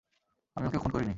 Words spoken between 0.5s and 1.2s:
আমি ওকে খুন করিনি!